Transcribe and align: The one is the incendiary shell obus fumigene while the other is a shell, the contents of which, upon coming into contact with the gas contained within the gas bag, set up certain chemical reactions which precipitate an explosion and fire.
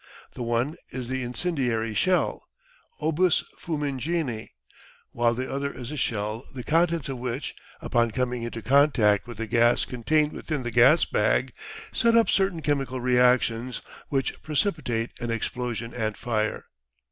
The 0.33 0.41
one 0.41 0.77
is 0.89 1.09
the 1.09 1.21
incendiary 1.21 1.93
shell 1.93 2.49
obus 2.99 3.43
fumigene 3.59 4.49
while 5.11 5.35
the 5.35 5.47
other 5.47 5.71
is 5.71 5.91
a 5.91 5.95
shell, 5.95 6.43
the 6.55 6.63
contents 6.63 7.07
of 7.07 7.19
which, 7.19 7.53
upon 7.81 8.09
coming 8.09 8.41
into 8.41 8.63
contact 8.63 9.27
with 9.27 9.37
the 9.37 9.45
gas 9.45 9.85
contained 9.85 10.31
within 10.33 10.63
the 10.63 10.71
gas 10.71 11.05
bag, 11.05 11.53
set 11.91 12.17
up 12.17 12.31
certain 12.31 12.63
chemical 12.63 12.99
reactions 12.99 13.83
which 14.09 14.41
precipitate 14.41 15.11
an 15.21 15.29
explosion 15.29 15.93
and 15.93 16.17
fire. 16.17 16.65